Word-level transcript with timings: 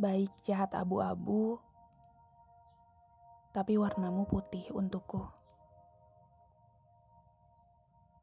Baik 0.00 0.32
jahat 0.48 0.72
abu-abu, 0.72 1.60
tapi 3.52 3.76
warnamu 3.76 4.24
putih 4.24 4.64
untukku. 4.72 5.28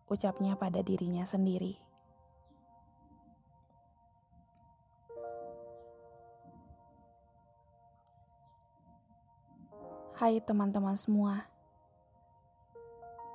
Ucapnya 0.09 0.57
pada 0.57 0.81
dirinya 0.81 1.21
sendiri. 1.21 1.77
Hai 10.17 10.41
teman-teman 10.41 10.97
semua, 10.97 11.45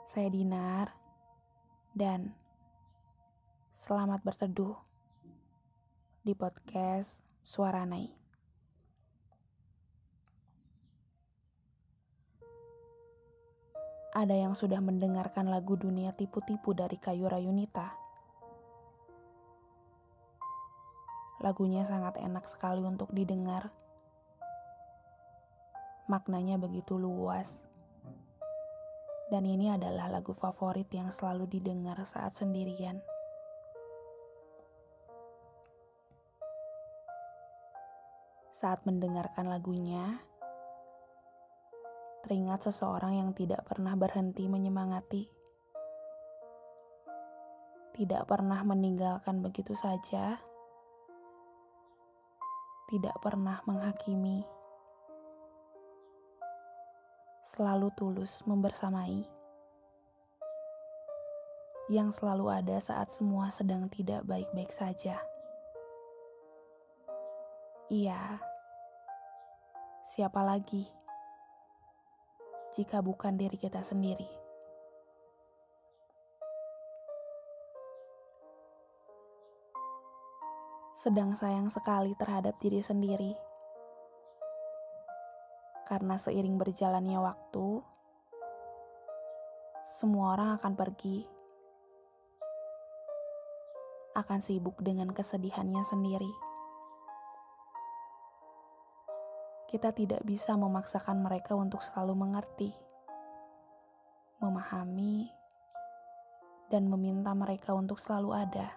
saya 0.03 0.27
Dinar 0.35 0.91
dan 1.95 2.35
selamat 3.71 4.27
berteduh 4.27 4.75
di 6.27 6.35
podcast 6.35 7.23
Suara 7.47 7.87
Nai. 7.87 8.22
Ada 14.13 14.37
yang 14.37 14.53
sudah 14.53 14.77
mendengarkan 14.85 15.49
lagu 15.49 15.73
Dunia 15.81 16.13
Tipu-Tipu 16.13 16.77
dari 16.77 17.01
Kayu 17.01 17.33
Rayunita. 17.33 17.97
Lagunya 21.41 21.81
sangat 21.89 22.21
enak 22.21 22.45
sekali 22.45 22.85
untuk 22.85 23.09
didengar 23.17 23.73
maknanya 26.13 26.61
begitu 26.61 27.01
luas. 27.01 27.65
Dan 29.33 29.49
ini 29.49 29.73
adalah 29.73 30.13
lagu 30.13 30.37
favorit 30.37 30.93
yang 30.93 31.09
selalu 31.09 31.49
didengar 31.49 31.97
saat 32.05 32.37
sendirian. 32.37 33.01
Saat 38.53 38.85
mendengarkan 38.85 39.49
lagunya, 39.49 40.21
teringat 42.23 42.71
seseorang 42.71 43.19
yang 43.19 43.31
tidak 43.35 43.67
pernah 43.67 43.99
berhenti 43.99 44.47
menyemangati, 44.47 45.27
tidak 47.99 48.25
pernah 48.31 48.63
meninggalkan 48.63 49.43
begitu 49.43 49.75
saja, 49.75 50.39
tidak 52.87 53.17
pernah 53.19 53.59
menghakimi. 53.67 54.47
Selalu 57.43 57.91
tulus 57.99 58.47
membersamai, 58.47 59.27
yang 61.91 62.15
selalu 62.15 62.49
ada 62.49 62.79
saat 62.79 63.11
semua 63.11 63.51
sedang 63.51 63.91
tidak 63.91 64.23
baik-baik 64.25 64.71
saja. 64.71 65.19
Iya, 67.93 68.41
siapa 70.07 70.41
lagi 70.41 71.02
jika 72.73 73.05
bukan 73.05 73.37
diri 73.37 73.61
kita 73.61 73.85
sendiri? 73.85 74.29
Sedang 80.97 81.35
sayang 81.35 81.67
sekali 81.69 82.15
terhadap 82.15 82.57
diri 82.63 82.79
sendiri 82.79 83.35
karena 85.93 86.17
seiring 86.17 86.57
berjalannya 86.57 87.21
waktu, 87.21 87.85
semua 89.85 90.33
orang 90.39 90.57
akan 90.57 90.73
pergi, 90.73 91.29
akan 94.17 94.41
sibuk 94.41 94.81
dengan 94.81 95.13
kesedihannya 95.13 95.85
sendiri. 95.85 96.52
Kita 99.73 99.89
tidak 99.89 100.21
bisa 100.29 100.53
memaksakan 100.53 101.25
mereka 101.25 101.57
untuk 101.57 101.81
selalu 101.81 102.13
mengerti, 102.13 102.77
memahami, 104.45 105.33
dan 106.69 106.93
meminta 106.93 107.33
mereka 107.33 107.73
untuk 107.73 107.97
selalu 107.97 108.37
ada. 108.37 108.69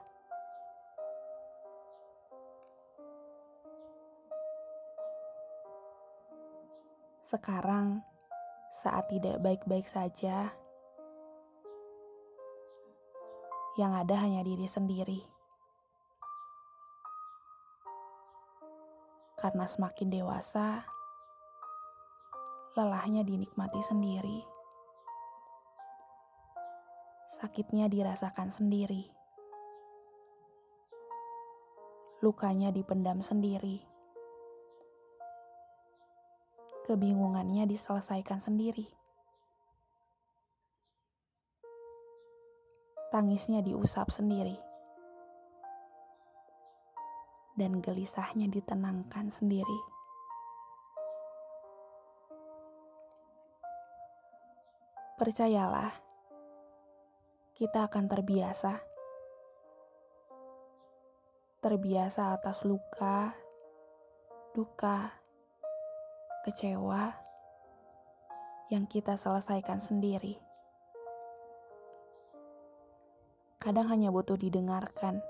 Sekarang, 7.27 8.00
saat 8.72 9.12
tidak 9.12 9.44
baik-baik 9.44 9.91
saja, 9.91 10.56
yang 13.75 13.91
ada 13.91 14.16
hanya 14.23 14.47
diri 14.47 14.63
sendiri. 14.63 15.34
Karena 19.45 19.69
semakin 19.69 20.09
dewasa, 20.09 20.89
lelahnya 22.73 23.22
dinikmati 23.22 23.78
sendiri. 23.78 24.41
Sakitnya 27.29 27.85
dirasakan 27.85 28.50
sendiri. 28.50 29.06
Lukanya 32.25 32.73
dipendam 32.73 33.22
sendiri 33.22 33.85
kebingungannya 36.85 37.66
diselesaikan 37.66 38.38
sendiri. 38.38 38.85
Tangisnya 43.09 43.66
diusap 43.66 44.13
sendiri. 44.13 44.75
Dan 47.55 47.79
gelisahnya 47.79 48.51
ditenangkan 48.51 49.31
sendiri. 49.31 49.79
Percayalah, 55.16 55.95
kita 57.55 57.88
akan 57.88 58.11
terbiasa. 58.11 58.83
Terbiasa 61.63 62.35
atas 62.35 62.67
luka, 62.67 63.31
duka, 64.51 65.15
kecewa 66.44 67.15
yang 68.69 68.85
kita 68.85 69.15
selesaikan 69.15 69.79
sendiri. 69.79 70.35
Kadang 73.57 73.89
hanya 73.89 74.13
butuh 74.13 74.38
didengarkan, 74.38 75.25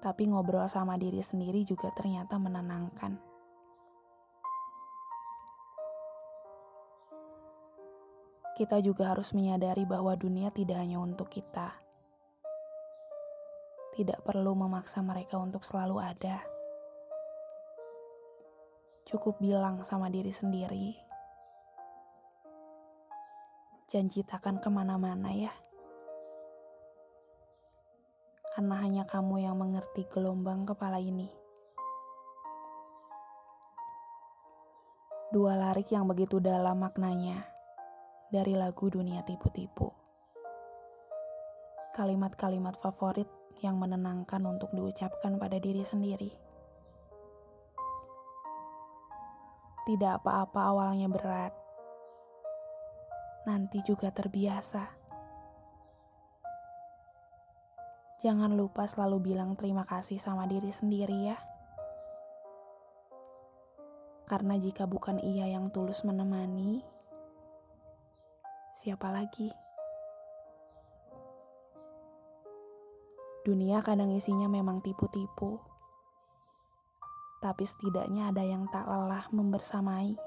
tapi 0.00 0.28
ngobrol 0.28 0.68
sama 0.68 0.96
diri 1.00 1.20
sendiri 1.20 1.64
juga 1.64 1.92
ternyata 1.92 2.36
menenangkan. 2.36 3.18
Kita 8.56 8.80
juga 8.80 9.12
harus 9.12 9.36
menyadari 9.36 9.84
bahwa 9.84 10.16
dunia 10.16 10.48
tidak 10.48 10.80
hanya 10.80 10.96
untuk 10.96 11.28
kita. 11.28 11.76
Tidak 13.92 14.24
perlu 14.24 14.56
memaksa 14.56 15.04
mereka 15.04 15.36
untuk 15.36 15.60
selalu 15.60 16.00
ada 16.00 16.56
cukup 19.06 19.38
bilang 19.38 19.86
sama 19.86 20.10
diri 20.10 20.34
sendiri, 20.34 20.98
janji 23.86 24.26
takkan 24.26 24.58
ke 24.58 24.66
mana-mana 24.66 25.30
ya. 25.30 25.54
Karena 28.56 28.80
hanya 28.80 29.04
kamu 29.04 29.44
yang 29.44 29.60
mengerti 29.60 30.08
gelombang 30.08 30.64
kepala 30.64 30.96
ini. 30.96 31.28
Dua 35.28 35.60
larik 35.60 35.92
yang 35.92 36.08
begitu 36.08 36.40
dalam 36.40 36.80
maknanya 36.80 37.44
dari 38.32 38.56
lagu 38.56 38.88
Dunia 38.88 39.20
Tipu-Tipu. 39.28 39.92
Kalimat-kalimat 41.92 42.80
favorit 42.80 43.28
yang 43.60 43.76
menenangkan 43.76 44.40
untuk 44.48 44.72
diucapkan 44.72 45.36
pada 45.36 45.60
diri 45.60 45.84
sendiri. 45.84 46.32
Tidak 49.84 50.12
apa-apa 50.16 50.60
awalnya 50.72 51.12
berat, 51.12 51.52
nanti 53.44 53.84
juga 53.84 54.08
terbiasa. 54.08 55.05
Jangan 58.26 58.58
lupa 58.58 58.90
selalu 58.90 59.22
bilang 59.22 59.54
terima 59.54 59.86
kasih 59.86 60.18
sama 60.18 60.50
diri 60.50 60.66
sendiri 60.74 61.30
ya. 61.30 61.38
Karena 64.26 64.58
jika 64.58 64.82
bukan 64.90 65.22
ia 65.22 65.46
yang 65.46 65.70
tulus 65.70 66.02
menemani, 66.02 66.82
siapa 68.74 69.14
lagi? 69.14 69.46
Dunia 73.46 73.78
kadang 73.86 74.10
isinya 74.10 74.50
memang 74.50 74.82
tipu-tipu 74.82 75.62
tapi 77.38 77.62
setidaknya 77.62 78.34
ada 78.34 78.42
yang 78.42 78.66
tak 78.74 78.90
lelah 78.90 79.30
membersamai. 79.30 80.18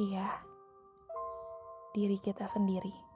Iya, 0.00 0.48
diri 1.92 2.16
kita 2.16 2.48
sendiri. 2.48 3.07